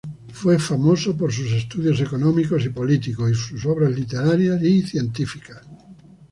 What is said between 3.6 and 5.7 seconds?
obras literarias y científicas.